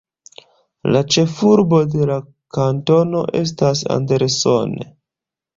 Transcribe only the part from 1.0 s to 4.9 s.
ĉefurbo de la kantono estas Anderson.